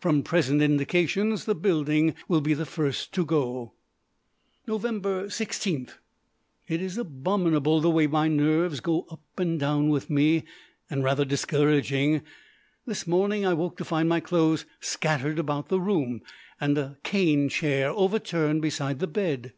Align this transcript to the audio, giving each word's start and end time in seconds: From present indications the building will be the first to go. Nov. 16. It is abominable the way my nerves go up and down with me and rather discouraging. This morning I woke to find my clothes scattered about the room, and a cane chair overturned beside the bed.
From 0.00 0.22
present 0.22 0.62
indications 0.62 1.44
the 1.44 1.54
building 1.54 2.14
will 2.28 2.40
be 2.40 2.54
the 2.54 2.64
first 2.64 3.12
to 3.12 3.26
go. 3.26 3.74
Nov. 4.66 5.30
16. 5.30 5.88
It 6.66 6.80
is 6.80 6.96
abominable 6.96 7.82
the 7.82 7.90
way 7.90 8.06
my 8.06 8.26
nerves 8.26 8.80
go 8.80 9.04
up 9.10 9.20
and 9.36 9.60
down 9.60 9.90
with 9.90 10.08
me 10.08 10.44
and 10.88 11.04
rather 11.04 11.26
discouraging. 11.26 12.22
This 12.86 13.06
morning 13.06 13.44
I 13.44 13.52
woke 13.52 13.76
to 13.76 13.84
find 13.84 14.08
my 14.08 14.20
clothes 14.20 14.64
scattered 14.80 15.38
about 15.38 15.68
the 15.68 15.78
room, 15.78 16.22
and 16.58 16.78
a 16.78 16.96
cane 17.02 17.50
chair 17.50 17.90
overturned 17.90 18.62
beside 18.62 18.98
the 19.00 19.06
bed. 19.06 19.52